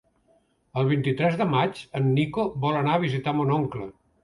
[0.81, 3.89] El vint-i-tres de maig en Nico vol anar a visitar mon oncle.